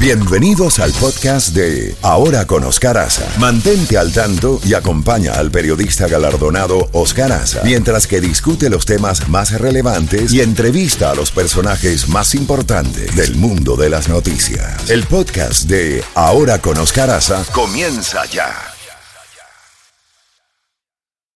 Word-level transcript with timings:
Bienvenidos 0.00 0.78
al 0.78 0.92
podcast 0.92 1.56
de 1.56 1.92
Ahora 2.02 2.46
con 2.46 2.62
Oscar 2.62 2.96
Aza. 2.98 3.28
Mantente 3.40 3.98
al 3.98 4.12
tanto 4.12 4.60
y 4.64 4.74
acompaña 4.74 5.32
al 5.32 5.50
periodista 5.50 6.06
galardonado 6.06 6.88
Oscar 6.92 7.32
Aza 7.32 7.62
mientras 7.64 8.06
que 8.06 8.20
discute 8.20 8.70
los 8.70 8.86
temas 8.86 9.28
más 9.28 9.60
relevantes 9.60 10.32
y 10.32 10.40
entrevista 10.40 11.10
a 11.10 11.16
los 11.16 11.32
personajes 11.32 12.08
más 12.08 12.36
importantes 12.36 13.16
del 13.16 13.34
mundo 13.34 13.74
de 13.74 13.90
las 13.90 14.08
noticias. 14.08 14.88
El 14.88 15.02
podcast 15.02 15.68
de 15.68 16.04
Ahora 16.14 16.60
con 16.60 16.78
Oscar 16.78 17.10
Aza 17.10 17.44
comienza 17.52 18.24
ya. 18.26 18.54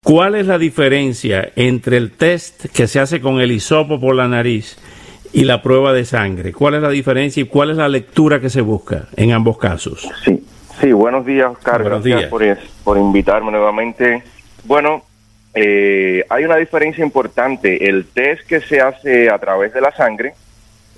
¿Cuál 0.02 0.34
es 0.34 0.46
la 0.46 0.58
diferencia 0.58 1.52
entre 1.54 1.96
el 1.96 2.10
test 2.10 2.66
que 2.72 2.88
se 2.88 2.98
hace 2.98 3.20
con 3.20 3.40
el 3.40 3.52
hisopo 3.52 4.00
por 4.00 4.16
la 4.16 4.26
nariz 4.26 4.76
y 5.32 5.44
la 5.44 5.62
prueba 5.62 5.92
de 5.92 6.04
sangre. 6.04 6.52
¿Cuál 6.52 6.74
es 6.74 6.82
la 6.82 6.90
diferencia 6.90 7.42
y 7.42 7.46
cuál 7.46 7.70
es 7.70 7.76
la 7.76 7.88
lectura 7.88 8.40
que 8.40 8.50
se 8.50 8.60
busca 8.60 9.08
en 9.16 9.32
ambos 9.32 9.58
casos? 9.58 10.08
Sí, 10.24 10.42
sí 10.80 10.92
buenos 10.92 11.24
días, 11.26 11.50
Oscar. 11.50 11.82
Buenos 11.82 12.04
Gracias 12.04 12.30
días. 12.30 12.30
Por, 12.30 12.94
por 12.94 12.98
invitarme 12.98 13.50
nuevamente. 13.50 14.22
Bueno, 14.64 15.02
eh, 15.54 16.24
hay 16.28 16.44
una 16.44 16.56
diferencia 16.56 17.04
importante. 17.04 17.88
El 17.88 18.06
test 18.06 18.46
que 18.46 18.60
se 18.60 18.80
hace 18.80 19.30
a 19.30 19.38
través 19.38 19.72
de 19.72 19.80
la 19.80 19.90
sangre 19.92 20.34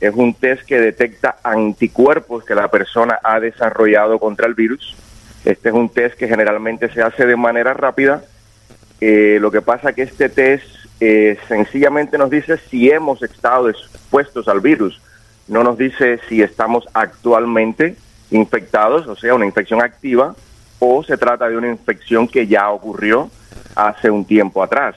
es 0.00 0.14
un 0.14 0.34
test 0.34 0.62
que 0.64 0.80
detecta 0.80 1.36
anticuerpos 1.42 2.44
que 2.44 2.54
la 2.54 2.68
persona 2.68 3.18
ha 3.22 3.38
desarrollado 3.38 4.18
contra 4.18 4.46
el 4.46 4.54
virus. 4.54 4.96
Este 5.44 5.68
es 5.68 5.74
un 5.74 5.88
test 5.88 6.16
que 6.16 6.28
generalmente 6.28 6.92
se 6.92 7.02
hace 7.02 7.26
de 7.26 7.36
manera 7.36 7.74
rápida. 7.74 8.22
Eh, 9.00 9.38
lo 9.40 9.50
que 9.50 9.62
pasa 9.62 9.92
que 9.92 10.02
este 10.02 10.28
test 10.28 10.79
eh, 11.00 11.38
sencillamente 11.48 12.18
nos 12.18 12.28
dice 12.28 12.58
si 12.68 12.90
hemos 12.90 13.22
estado 13.22 13.70
expuestos 13.70 14.46
al 14.48 14.60
virus. 14.60 15.00
No 15.48 15.64
nos 15.64 15.78
dice 15.78 16.20
si 16.28 16.42
estamos 16.42 16.86
actualmente 16.92 17.96
infectados, 18.30 19.06
o 19.06 19.16
sea, 19.16 19.34
una 19.34 19.46
infección 19.46 19.80
activa, 19.80 20.34
o 20.78 21.02
se 21.02 21.16
trata 21.16 21.48
de 21.48 21.56
una 21.56 21.68
infección 21.68 22.28
que 22.28 22.46
ya 22.46 22.70
ocurrió 22.70 23.30
hace 23.74 24.10
un 24.10 24.24
tiempo 24.24 24.62
atrás. 24.62 24.96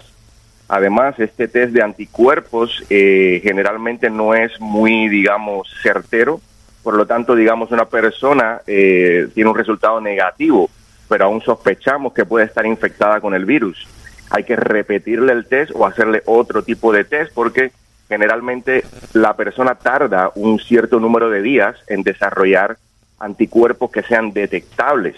Además, 0.68 1.20
este 1.20 1.48
test 1.48 1.74
de 1.74 1.82
anticuerpos 1.82 2.84
eh, 2.90 3.40
generalmente 3.44 4.10
no 4.10 4.34
es 4.34 4.60
muy, 4.60 5.08
digamos, 5.08 5.74
certero. 5.82 6.42
Por 6.84 6.96
lo 6.96 7.06
tanto, 7.06 7.36
digamos, 7.36 7.72
una 7.72 7.86
persona 7.86 8.62
eh, 8.68 9.28
tiene 9.34 9.50
un 9.50 9.58
resultado 9.58 10.02
negativo, 10.02 10.70
pero 11.08 11.26
aún 11.26 11.42
sospechamos 11.42 12.14
que 12.14 12.26
puede 12.26 12.46
estar 12.46 12.66
infectada 12.66 13.22
con 13.22 13.34
el 13.34 13.46
virus 13.46 13.88
hay 14.30 14.44
que 14.44 14.56
repetirle 14.56 15.34
el 15.34 15.46
test 15.46 15.72
o 15.76 15.86
hacerle 15.86 16.24
otro 16.26 16.64
tipo 16.64 16.92
de 16.92 17.04
test 17.04 17.34
porque 17.34 17.72
generalmente 18.08 18.84
la 19.14 19.36
persona 19.36 19.76
tarda 19.76 20.32
un 20.36 20.60
cierto 20.60 21.00
número 21.00 21.30
de 21.30 21.42
días 21.42 21.76
en 21.88 22.04
desarrollar 22.04 22.78
anticuerpos 23.20 23.92
que 23.92 24.04
sean 24.04 24.34
detectables. 24.34 25.16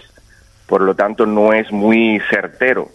Por 0.66 0.82
lo 0.82 0.94
tanto, 0.94 1.26
no 1.26 1.52
es 1.52 1.70
muy 1.72 2.20
certero. 2.30 2.88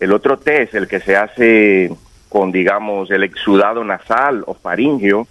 El 0.00 0.12
otro 0.12 0.38
test, 0.38 0.74
el 0.74 0.88
que 0.88 1.00
se 1.00 1.16
hace 1.16 1.90
con, 2.28 2.50
digamos, 2.52 3.10
el 3.10 3.22
exudado 3.22 3.84
nasal 3.84 4.42
o 4.46 4.54
faringio, 4.54 5.26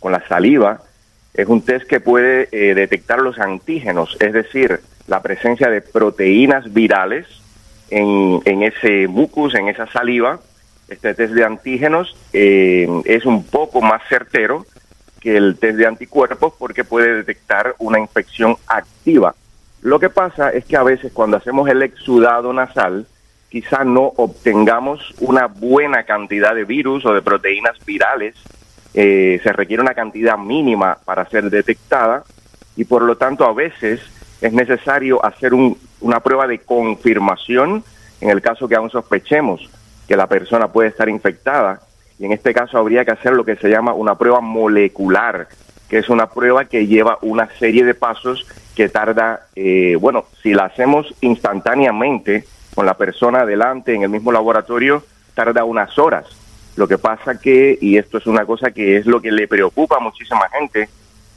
con 0.00 0.12
la 0.12 0.26
saliva, 0.26 0.80
es 1.34 1.46
un 1.46 1.62
test 1.62 1.86
que 1.86 2.00
puede 2.00 2.48
eh, 2.50 2.74
detectar 2.74 3.20
los 3.20 3.38
antígenos, 3.38 4.16
es 4.20 4.32
decir, 4.32 4.80
la 5.06 5.22
presencia 5.22 5.70
de 5.70 5.80
proteínas 5.80 6.72
virales 6.72 7.26
en, 7.90 8.62
ese 8.62 9.08
mucus, 9.08 9.54
en 9.54 9.68
esa 9.68 9.86
saliva. 9.86 10.40
Este 10.88 11.14
test 11.14 11.34
de 11.34 11.44
antígenos 11.44 12.16
eh, 12.32 12.88
es 13.04 13.26
un 13.26 13.44
poco 13.44 13.80
más 13.82 14.02
certero 14.08 14.64
que 15.20 15.36
el 15.36 15.58
test 15.58 15.76
de 15.76 15.86
anticuerpos 15.86 16.54
porque 16.58 16.84
puede 16.84 17.14
detectar 17.14 17.74
una 17.78 17.98
infección 17.98 18.56
activa. 18.66 19.34
Lo 19.82 19.98
que 20.00 20.08
pasa 20.08 20.50
es 20.50 20.64
que 20.64 20.76
a 20.76 20.82
veces 20.82 21.12
cuando 21.12 21.36
hacemos 21.36 21.68
el 21.68 21.82
exudado 21.82 22.52
nasal, 22.52 23.06
quizá 23.48 23.84
no 23.84 24.12
obtengamos 24.16 25.14
una 25.20 25.46
buena 25.46 26.04
cantidad 26.04 26.54
de 26.54 26.64
virus 26.64 27.04
o 27.06 27.14
de 27.14 27.22
proteínas 27.22 27.76
virales. 27.84 28.34
Eh, 28.94 29.40
se 29.42 29.52
requiere 29.52 29.82
una 29.82 29.94
cantidad 29.94 30.38
mínima 30.38 30.98
para 31.04 31.28
ser 31.28 31.50
detectada 31.50 32.24
y 32.76 32.84
por 32.84 33.02
lo 33.02 33.16
tanto 33.16 33.44
a 33.44 33.52
veces 33.52 34.00
es 34.40 34.52
necesario 34.52 35.24
hacer 35.24 35.52
un, 35.52 35.76
una 36.00 36.20
prueba 36.20 36.46
de 36.46 36.58
confirmación 36.58 37.84
en 38.20 38.30
el 38.30 38.40
caso 38.40 38.68
que 38.68 38.74
aún 38.74 38.90
sospechemos 38.90 39.68
que 40.06 40.16
la 40.16 40.26
persona 40.26 40.68
puede 40.68 40.88
estar 40.88 41.08
infectada. 41.08 41.80
Y 42.18 42.24
en 42.24 42.32
este 42.32 42.52
caso 42.52 42.78
habría 42.78 43.04
que 43.04 43.12
hacer 43.12 43.32
lo 43.32 43.44
que 43.44 43.56
se 43.56 43.68
llama 43.68 43.92
una 43.92 44.16
prueba 44.16 44.40
molecular, 44.40 45.48
que 45.88 45.98
es 45.98 46.08
una 46.08 46.28
prueba 46.28 46.64
que 46.64 46.86
lleva 46.86 47.18
una 47.22 47.48
serie 47.58 47.84
de 47.84 47.94
pasos 47.94 48.46
que 48.74 48.88
tarda, 48.88 49.46
eh, 49.54 49.96
bueno, 50.00 50.24
si 50.42 50.52
la 50.52 50.64
hacemos 50.64 51.14
instantáneamente 51.20 52.44
con 52.74 52.86
la 52.86 52.94
persona 52.94 53.40
adelante 53.40 53.94
en 53.94 54.02
el 54.02 54.08
mismo 54.08 54.32
laboratorio, 54.32 55.04
tarda 55.34 55.64
unas 55.64 55.98
horas. 55.98 56.26
Lo 56.76 56.86
que 56.86 56.98
pasa 56.98 57.38
que, 57.38 57.76
y 57.80 57.96
esto 57.96 58.18
es 58.18 58.26
una 58.26 58.44
cosa 58.44 58.70
que 58.70 58.96
es 58.96 59.06
lo 59.06 59.20
que 59.20 59.32
le 59.32 59.48
preocupa 59.48 59.96
a 59.96 60.00
muchísima 60.00 60.48
gente, 60.48 60.88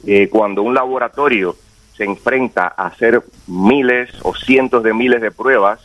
eh, 0.05 0.29
cuando 0.29 0.63
un 0.63 0.73
laboratorio 0.73 1.55
se 2.01 2.05
enfrenta 2.05 2.73
a 2.75 2.87
hacer 2.87 3.21
miles 3.45 4.09
o 4.23 4.33
cientos 4.33 4.81
de 4.81 4.91
miles 4.91 5.21
de 5.21 5.29
pruebas 5.29 5.79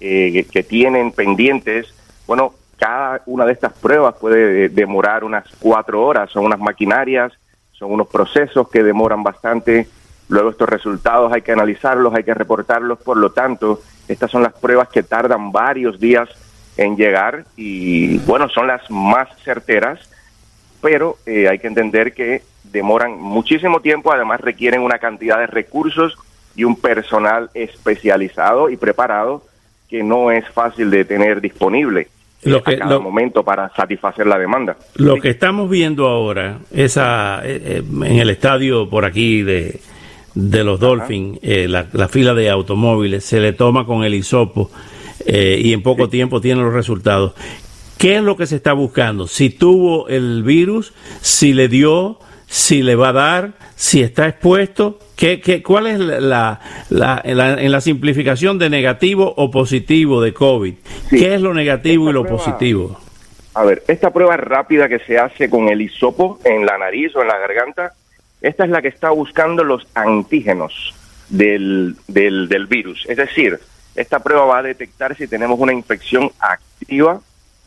eh, 0.00 0.46
que 0.50 0.62
tienen 0.62 1.12
pendientes, 1.12 1.92
bueno, 2.26 2.54
cada 2.78 3.20
una 3.26 3.44
de 3.44 3.52
estas 3.52 3.74
pruebas 3.74 4.14
puede 4.18 4.70
demorar 4.70 5.24
unas 5.24 5.44
cuatro 5.58 6.02
horas, 6.06 6.30
son 6.30 6.46
unas 6.46 6.58
maquinarias, 6.58 7.34
son 7.72 7.92
unos 7.92 8.08
procesos 8.08 8.70
que 8.70 8.82
demoran 8.82 9.22
bastante, 9.22 9.86
luego 10.30 10.48
estos 10.48 10.70
resultados 10.70 11.30
hay 11.34 11.42
que 11.42 11.52
analizarlos, 11.52 12.14
hay 12.14 12.24
que 12.24 12.32
reportarlos, 12.32 12.98
por 13.00 13.18
lo 13.18 13.32
tanto, 13.32 13.82
estas 14.08 14.30
son 14.30 14.42
las 14.42 14.54
pruebas 14.54 14.88
que 14.88 15.02
tardan 15.02 15.52
varios 15.52 16.00
días 16.00 16.30
en 16.78 16.96
llegar 16.96 17.44
y 17.56 18.16
bueno, 18.20 18.48
son 18.48 18.68
las 18.68 18.90
más 18.90 19.28
certeras, 19.44 20.00
pero 20.80 21.18
eh, 21.26 21.46
hay 21.46 21.58
que 21.58 21.66
entender 21.66 22.14
que 22.14 22.40
demoran 22.70 23.20
muchísimo 23.20 23.80
tiempo, 23.80 24.12
además 24.12 24.40
requieren 24.40 24.82
una 24.82 24.98
cantidad 24.98 25.38
de 25.38 25.46
recursos 25.46 26.16
y 26.54 26.64
un 26.64 26.76
personal 26.76 27.50
especializado 27.54 28.70
y 28.70 28.76
preparado 28.76 29.42
que 29.88 30.02
no 30.02 30.30
es 30.30 30.46
fácil 30.48 30.90
de 30.90 31.04
tener 31.04 31.40
disponible 31.40 32.08
lo 32.42 32.62
que, 32.62 32.74
a 32.74 32.78
cada 32.78 32.94
lo, 32.94 33.00
momento 33.00 33.42
para 33.42 33.70
satisfacer 33.74 34.26
la 34.26 34.38
demanda. 34.38 34.76
Lo 34.96 35.16
que 35.16 35.30
estamos 35.30 35.68
viendo 35.70 36.06
ahora 36.06 36.58
esa, 36.72 37.40
eh, 37.44 37.82
en 37.84 38.18
el 38.18 38.30
estadio 38.30 38.88
por 38.88 39.04
aquí 39.04 39.42
de, 39.42 39.80
de 40.34 40.64
los 40.64 40.78
Dolphins, 40.78 41.38
eh, 41.42 41.66
la, 41.68 41.86
la, 41.92 42.08
fila 42.08 42.34
de 42.34 42.50
automóviles, 42.50 43.24
se 43.24 43.40
le 43.40 43.52
toma 43.52 43.86
con 43.86 44.04
el 44.04 44.14
hisopo 44.14 44.70
eh, 45.26 45.60
y 45.62 45.72
en 45.72 45.82
poco 45.82 46.04
sí. 46.04 46.12
tiempo 46.12 46.40
tiene 46.40 46.62
los 46.62 46.72
resultados. 46.72 47.34
¿Qué 47.98 48.16
es 48.16 48.22
lo 48.22 48.36
que 48.36 48.46
se 48.46 48.56
está 48.56 48.72
buscando? 48.72 49.26
Si 49.26 49.50
tuvo 49.50 50.08
el 50.08 50.44
virus, 50.44 50.92
si 51.20 51.52
le 51.52 51.66
dio, 51.68 52.20
si 52.48 52.82
le 52.82 52.96
va 52.96 53.10
a 53.10 53.12
dar, 53.12 53.52
si 53.76 54.02
está 54.02 54.26
expuesto. 54.26 54.98
¿Qué, 55.14 55.40
qué, 55.40 55.62
cuál 55.62 55.86
es 55.86 55.98
la, 55.98 56.60
la, 56.88 57.22
la, 57.24 57.54
en 57.60 57.72
la 57.72 57.80
simplificación 57.80 58.58
de 58.58 58.70
negativo 58.70 59.34
o 59.36 59.50
positivo 59.50 60.22
de 60.22 60.32
COVID? 60.32 60.74
Sí. 61.10 61.18
¿Qué 61.18 61.34
es 61.34 61.40
lo 61.40 61.52
negativo 61.52 62.04
esta 62.04 62.10
y 62.10 62.14
lo 62.14 62.22
prueba, 62.22 62.44
positivo? 62.44 63.00
A 63.54 63.64
ver, 63.64 63.82
esta 63.88 64.10
prueba 64.12 64.36
rápida 64.36 64.88
que 64.88 65.00
se 65.00 65.18
hace 65.18 65.50
con 65.50 65.68
el 65.68 65.82
hisopo 65.82 66.38
en 66.44 66.64
la 66.64 66.78
nariz 66.78 67.14
o 67.16 67.22
en 67.22 67.28
la 67.28 67.38
garganta, 67.38 67.92
esta 68.40 68.64
es 68.64 68.70
la 68.70 68.80
que 68.80 68.88
está 68.88 69.10
buscando 69.10 69.64
los 69.64 69.86
antígenos 69.94 70.94
del, 71.28 71.96
del, 72.06 72.48
del 72.48 72.66
virus. 72.66 73.04
Es 73.08 73.16
decir, 73.16 73.58
esta 73.96 74.20
prueba 74.20 74.44
va 74.44 74.58
a 74.58 74.62
detectar 74.62 75.16
si 75.16 75.26
tenemos 75.26 75.58
una 75.58 75.72
infección 75.72 76.30
activa, 76.38 77.20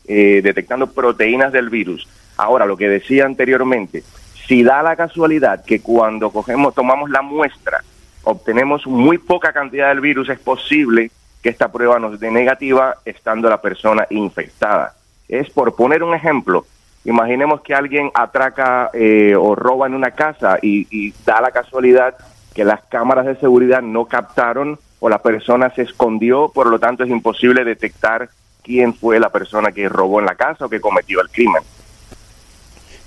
eh, 0.08 0.40
detectando 0.42 0.86
proteínas 0.86 1.52
del 1.52 1.68
virus. 1.68 2.08
Ahora, 2.38 2.64
lo 2.64 2.78
que 2.78 2.88
decía 2.88 3.26
anteriormente, 3.26 4.02
si 4.46 4.62
da 4.62 4.82
la 4.82 4.96
casualidad 4.96 5.64
que 5.64 5.80
cuando 5.80 6.30
cogemos, 6.30 6.74
tomamos 6.74 7.10
la 7.10 7.22
muestra, 7.22 7.82
obtenemos 8.24 8.86
muy 8.86 9.18
poca 9.18 9.52
cantidad 9.52 9.88
del 9.88 10.00
virus, 10.00 10.28
es 10.28 10.38
posible 10.38 11.10
que 11.42 11.48
esta 11.48 11.70
prueba 11.70 11.98
nos 11.98 12.20
dé 12.20 12.30
negativa 12.30 12.96
estando 13.04 13.48
la 13.48 13.60
persona 13.60 14.06
infectada. 14.10 14.94
Es 15.28 15.50
por 15.50 15.74
poner 15.74 16.02
un 16.02 16.14
ejemplo, 16.14 16.66
imaginemos 17.04 17.62
que 17.62 17.74
alguien 17.74 18.10
atraca 18.14 18.90
eh, 18.92 19.34
o 19.36 19.54
roba 19.54 19.86
en 19.86 19.94
una 19.94 20.12
casa 20.12 20.58
y, 20.62 20.86
y 20.90 21.12
da 21.24 21.40
la 21.40 21.50
casualidad 21.50 22.14
que 22.54 22.64
las 22.64 22.82
cámaras 22.84 23.26
de 23.26 23.36
seguridad 23.36 23.82
no 23.82 24.04
captaron 24.04 24.78
o 25.00 25.08
la 25.08 25.18
persona 25.18 25.70
se 25.70 25.82
escondió, 25.82 26.50
por 26.54 26.68
lo 26.68 26.78
tanto 26.78 27.02
es 27.02 27.10
imposible 27.10 27.64
detectar 27.64 28.28
quién 28.62 28.94
fue 28.94 29.18
la 29.18 29.30
persona 29.30 29.72
que 29.72 29.88
robó 29.88 30.20
en 30.20 30.26
la 30.26 30.36
casa 30.36 30.66
o 30.66 30.68
que 30.68 30.80
cometió 30.80 31.20
el 31.20 31.28
crimen. 31.28 31.62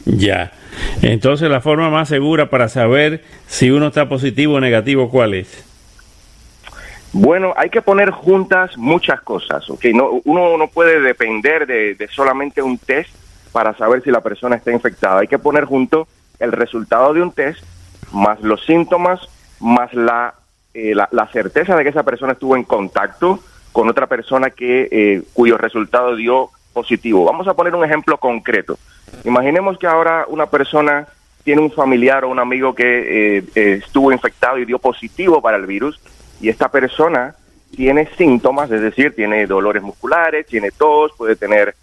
Ya. 0.06 0.52
Entonces, 1.02 1.50
la 1.50 1.62
forma 1.62 1.90
más 1.90 2.10
segura 2.10 2.50
para 2.50 2.68
saber 2.70 3.24
si 3.48 3.72
uno 3.72 3.88
está 3.88 4.08
positivo 4.08 4.56
o 4.56 4.60
negativo, 4.60 5.10
¿cuál 5.10 5.34
es? 5.34 5.66
Bueno, 7.12 7.54
hay 7.56 7.70
que 7.70 7.82
poner 7.82 8.12
juntas 8.12 8.78
muchas 8.78 9.22
cosas. 9.22 9.66
No, 9.94 10.22
uno 10.26 10.58
no 10.58 10.68
puede 10.68 11.00
depender 11.00 11.66
de, 11.66 11.96
de, 11.96 12.08
solamente 12.10 12.62
un 12.62 12.78
test 12.78 13.10
para 13.52 13.74
saber 13.78 14.04
si 14.04 14.12
la 14.12 14.22
persona 14.22 14.58
está 14.58 14.72
infectada. 14.72 15.22
Hay 15.22 15.28
que 15.28 15.40
poner 15.40 15.64
junto 15.64 16.08
el 16.40 16.52
resultado 16.52 17.14
de 17.14 17.22
un 17.22 17.32
test, 17.32 17.64
más 18.12 18.42
los 18.42 18.66
síntomas, 18.66 19.22
más 19.62 19.94
la, 19.94 20.34
eh, 20.74 20.94
la, 20.94 21.08
la, 21.12 21.28
certeza 21.28 21.78
de 21.78 21.84
que 21.84 21.90
esa 21.90 22.04
persona 22.04 22.34
estuvo 22.34 22.58
en 22.58 22.66
contacto 22.66 23.40
con 23.72 23.88
otra 23.88 24.08
persona 24.08 24.50
que 24.50 24.90
eh, 24.92 25.24
cuyo 25.32 25.58
resultado 25.58 26.18
dio 26.18 26.50
positivo. 26.74 27.24
Vamos 27.24 27.48
a 27.48 27.54
poner 27.54 27.74
un 27.76 27.86
ejemplo 27.86 28.18
concreto. 28.18 28.78
Imaginemos 29.24 29.78
que 29.78 29.88
ahora 29.88 30.26
una 30.28 30.46
persona 30.48 31.08
tiene 31.44 31.62
un 31.62 31.72
familiar 31.72 32.26
o 32.26 32.30
un 32.30 32.40
amigo 32.40 32.74
que 32.74 33.38
eh, 33.38 33.44
estuvo 33.56 34.12
infectado 34.12 34.58
y 34.58 34.66
dio 34.66 34.80
positivo 34.80 35.42
para 35.42 35.58
el 35.58 35.66
virus 35.66 36.00
y 36.42 36.50
esta 36.50 36.70
persona 36.70 37.36
tiene 37.76 38.08
síntomas, 38.18 38.72
es 38.72 38.82
decir, 38.82 39.16
tiene 39.16 39.46
dolores 39.46 39.84
musculares, 39.84 40.46
tiene 40.48 40.72
tos, 40.72 41.12
puede 41.18 41.36
tener 41.36 41.76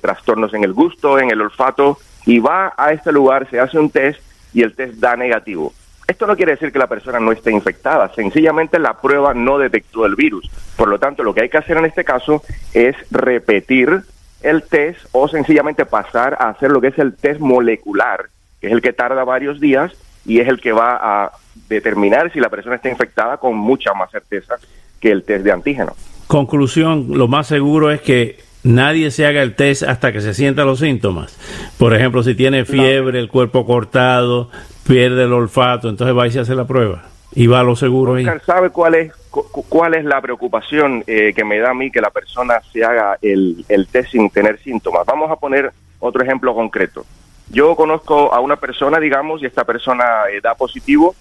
trastornos 0.00 0.54
en 0.54 0.64
el 0.64 0.72
gusto, 0.72 1.18
en 1.18 1.30
el 1.30 1.42
olfato, 1.42 1.98
y 2.24 2.40
va 2.40 2.72
a 2.76 2.92
este 2.92 3.12
lugar, 3.12 3.48
se 3.48 3.60
hace 3.60 3.78
un 3.78 3.90
test 3.90 4.20
y 4.52 4.62
el 4.62 4.74
test 4.74 4.94
da 4.94 5.16
negativo. 5.16 5.72
Esto 6.06 6.26
no 6.26 6.36
quiere 6.36 6.52
decir 6.52 6.70
que 6.70 6.78
la 6.78 6.86
persona 6.86 7.18
no 7.18 7.32
esté 7.32 7.50
infectada, 7.50 8.12
sencillamente 8.14 8.78
la 8.78 8.94
prueba 9.00 9.34
no 9.34 9.58
detectó 9.58 10.06
el 10.06 10.14
virus. 10.14 10.48
Por 10.76 10.88
lo 10.88 10.98
tanto, 10.98 11.24
lo 11.24 11.34
que 11.34 11.42
hay 11.42 11.48
que 11.48 11.58
hacer 11.58 11.76
en 11.78 11.84
este 11.84 12.04
caso 12.04 12.42
es 12.72 12.94
repetir 13.10 14.02
el 14.42 14.62
test 14.62 15.00
o 15.12 15.28
sencillamente 15.28 15.86
pasar 15.86 16.36
a 16.38 16.50
hacer 16.50 16.70
lo 16.70 16.80
que 16.80 16.88
es 16.88 16.98
el 16.98 17.14
test 17.14 17.40
molecular, 17.40 18.26
que 18.60 18.68
es 18.68 18.72
el 18.72 18.82
que 18.82 18.92
tarda 18.92 19.24
varios 19.24 19.60
días 19.60 19.92
y 20.24 20.40
es 20.40 20.48
el 20.48 20.60
que 20.60 20.72
va 20.72 20.98
a 21.00 21.32
determinar 21.68 22.32
si 22.32 22.40
la 22.40 22.48
persona 22.48 22.76
está 22.76 22.88
infectada 22.88 23.38
con 23.38 23.56
mucha 23.56 23.94
más 23.94 24.10
certeza 24.10 24.56
que 25.00 25.10
el 25.10 25.22
test 25.24 25.44
de 25.44 25.52
antígeno. 25.52 25.94
Conclusión, 26.26 27.06
lo 27.10 27.28
más 27.28 27.46
seguro 27.46 27.90
es 27.90 28.00
que 28.00 28.40
nadie 28.64 29.10
se 29.10 29.26
haga 29.26 29.42
el 29.42 29.54
test 29.54 29.84
hasta 29.84 30.12
que 30.12 30.20
se 30.20 30.34
sientan 30.34 30.66
los 30.66 30.80
síntomas. 30.80 31.38
Por 31.78 31.94
ejemplo, 31.94 32.22
si 32.22 32.34
tiene 32.34 32.64
fiebre, 32.64 33.20
el 33.20 33.28
cuerpo 33.28 33.64
cortado, 33.64 34.50
pierde 34.86 35.24
el 35.24 35.32
olfato, 35.32 35.88
entonces 35.88 36.16
va 36.16 36.26
y 36.26 36.32
se 36.32 36.40
hace 36.40 36.54
la 36.54 36.66
prueba. 36.66 37.04
Y 37.36 37.46
va 37.46 37.60
a 37.60 37.62
lo 37.62 37.76
seguro 37.76 38.14
ahí. 38.14 38.26
¿Sabe 38.44 38.70
cuál 38.70 38.96
es, 38.96 39.12
cuál 39.30 39.94
es 39.94 40.04
la 40.04 40.20
preocupación 40.20 41.04
eh, 41.06 41.32
que 41.36 41.44
me 41.44 41.58
da 41.58 41.70
a 41.70 41.74
mí 41.74 41.92
que 41.92 42.00
la 42.00 42.10
persona 42.10 42.60
se 42.72 42.84
haga 42.84 43.16
el, 43.22 43.64
el 43.68 43.86
test 43.86 44.10
sin 44.10 44.28
tener 44.30 44.58
síntomas? 44.58 45.06
Vamos 45.06 45.30
a 45.30 45.36
poner 45.36 45.70
otro 46.00 46.24
ejemplo 46.24 46.54
concreto. 46.54 47.06
Yo 47.50 47.76
conozco 47.76 48.34
a 48.34 48.40
una 48.40 48.56
persona, 48.56 48.98
digamos, 48.98 49.42
y 49.42 49.46
esta 49.46 49.62
persona 49.64 50.24
eh, 50.32 50.40
da 50.42 50.56
positivo. 50.56 51.14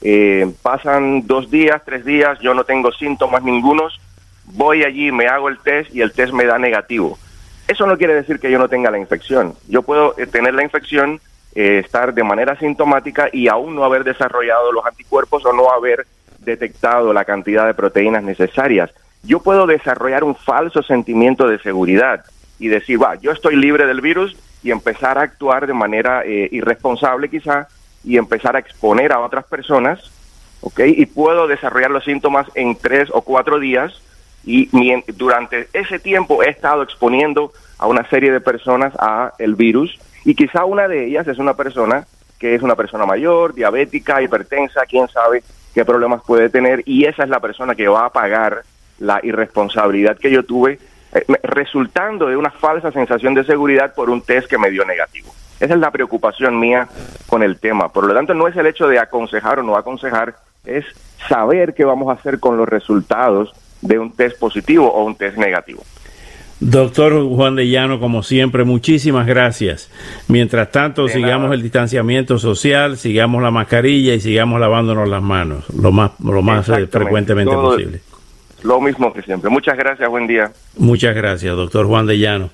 Eh, 0.00 0.52
pasan 0.62 1.26
dos 1.26 1.50
días, 1.50 1.82
tres 1.84 2.04
días, 2.04 2.38
yo 2.40 2.54
no 2.54 2.62
tengo 2.62 2.92
síntomas 2.92 3.42
ningunos 3.42 3.98
voy 4.44 4.84
allí, 4.84 5.12
me 5.12 5.26
hago 5.26 5.48
el 5.48 5.58
test 5.58 5.94
y 5.94 6.00
el 6.00 6.12
test 6.12 6.32
me 6.32 6.44
da 6.44 6.58
negativo. 6.58 7.18
Eso 7.68 7.86
no 7.86 7.96
quiere 7.96 8.14
decir 8.14 8.38
que 8.38 8.50
yo 8.50 8.58
no 8.58 8.68
tenga 8.68 8.90
la 8.90 8.98
infección. 8.98 9.54
Yo 9.68 9.82
puedo 9.82 10.18
eh, 10.18 10.26
tener 10.26 10.54
la 10.54 10.62
infección, 10.62 11.20
eh, 11.54 11.82
estar 11.84 12.14
de 12.14 12.24
manera 12.24 12.58
sintomática 12.58 13.28
y 13.32 13.48
aún 13.48 13.74
no 13.74 13.84
haber 13.84 14.04
desarrollado 14.04 14.72
los 14.72 14.86
anticuerpos 14.86 15.44
o 15.44 15.52
no 15.52 15.70
haber 15.70 16.06
detectado 16.38 17.12
la 17.12 17.24
cantidad 17.24 17.66
de 17.66 17.74
proteínas 17.74 18.22
necesarias. 18.22 18.90
Yo 19.22 19.40
puedo 19.40 19.66
desarrollar 19.66 20.24
un 20.24 20.34
falso 20.34 20.82
sentimiento 20.82 21.46
de 21.46 21.58
seguridad 21.58 22.24
y 22.58 22.68
decir, 22.68 23.02
va, 23.02 23.16
yo 23.16 23.32
estoy 23.32 23.56
libre 23.56 23.86
del 23.86 24.00
virus 24.00 24.36
y 24.62 24.70
empezar 24.70 25.18
a 25.18 25.22
actuar 25.22 25.66
de 25.66 25.74
manera 25.74 26.22
eh, 26.24 26.48
irresponsable 26.50 27.28
quizá 27.28 27.68
y 28.04 28.16
empezar 28.16 28.56
a 28.56 28.58
exponer 28.58 29.12
a 29.12 29.20
otras 29.20 29.44
personas, 29.44 30.10
¿ok? 30.60 30.80
Y 30.86 31.06
puedo 31.06 31.46
desarrollar 31.46 31.90
los 31.90 32.04
síntomas 32.04 32.46
en 32.54 32.76
tres 32.76 33.08
o 33.12 33.22
cuatro 33.22 33.58
días 33.58 34.00
y 34.44 34.68
durante 35.12 35.68
ese 35.72 35.98
tiempo 35.98 36.42
he 36.42 36.50
estado 36.50 36.82
exponiendo 36.82 37.52
a 37.82 37.88
una 37.88 38.08
serie 38.08 38.30
de 38.30 38.40
personas 38.40 38.94
a 38.96 39.32
el 39.40 39.56
virus 39.56 39.98
y 40.24 40.36
quizá 40.36 40.64
una 40.64 40.86
de 40.86 41.04
ellas 41.04 41.26
es 41.26 41.38
una 41.38 41.54
persona 41.54 42.06
que 42.38 42.54
es 42.54 42.62
una 42.62 42.76
persona 42.76 43.06
mayor, 43.06 43.54
diabética, 43.54 44.22
hipertensa, 44.22 44.82
quién 44.88 45.08
sabe 45.08 45.42
qué 45.74 45.84
problemas 45.84 46.22
puede 46.24 46.48
tener 46.48 46.84
y 46.86 47.06
esa 47.06 47.24
es 47.24 47.28
la 47.28 47.40
persona 47.40 47.74
que 47.74 47.88
va 47.88 48.06
a 48.06 48.10
pagar 48.10 48.62
la 49.00 49.18
irresponsabilidad 49.24 50.16
que 50.16 50.30
yo 50.30 50.44
tuve 50.44 50.78
eh, 51.12 51.24
resultando 51.42 52.28
de 52.28 52.36
una 52.36 52.52
falsa 52.52 52.92
sensación 52.92 53.34
de 53.34 53.42
seguridad 53.42 53.94
por 53.94 54.10
un 54.10 54.22
test 54.22 54.48
que 54.48 54.58
me 54.58 54.70
dio 54.70 54.84
negativo. 54.84 55.34
Esa 55.58 55.74
es 55.74 55.80
la 55.80 55.90
preocupación 55.90 56.60
mía 56.60 56.86
con 57.26 57.42
el 57.42 57.58
tema. 57.58 57.88
Por 57.88 58.06
lo 58.06 58.14
tanto, 58.14 58.32
no 58.32 58.46
es 58.46 58.56
el 58.56 58.66
hecho 58.66 58.86
de 58.86 59.00
aconsejar 59.00 59.58
o 59.58 59.64
no 59.64 59.76
aconsejar, 59.76 60.36
es 60.64 60.84
saber 61.28 61.74
qué 61.74 61.84
vamos 61.84 62.10
a 62.10 62.12
hacer 62.12 62.38
con 62.38 62.56
los 62.56 62.68
resultados 62.68 63.52
de 63.80 63.98
un 63.98 64.12
test 64.12 64.38
positivo 64.38 64.88
o 64.88 65.04
un 65.04 65.16
test 65.16 65.36
negativo. 65.36 65.82
Doctor 66.64 67.26
Juan 67.26 67.56
de 67.56 67.68
Llano, 67.68 67.98
como 67.98 68.22
siempre, 68.22 68.62
muchísimas 68.62 69.26
gracias. 69.26 69.90
Mientras 70.28 70.70
tanto, 70.70 71.08
sigamos 71.08 71.52
el 71.52 71.60
distanciamiento 71.60 72.38
social, 72.38 72.96
sigamos 72.96 73.42
la 73.42 73.50
mascarilla 73.50 74.14
y 74.14 74.20
sigamos 74.20 74.60
lavándonos 74.60 75.08
las 75.08 75.22
manos 75.22 75.64
lo 75.74 75.90
más, 75.90 76.12
lo 76.22 76.40
más 76.40 76.68
eh, 76.68 76.86
frecuentemente 76.86 77.52
posible. 77.52 78.00
Lo 78.62 78.80
mismo 78.80 79.12
que 79.12 79.22
siempre. 79.22 79.50
Muchas 79.50 79.76
gracias, 79.76 80.08
buen 80.08 80.28
día. 80.28 80.52
Muchas 80.76 81.16
gracias, 81.16 81.56
doctor 81.56 81.86
Juan 81.86 82.06
de 82.06 82.18
Llano. 82.20 82.50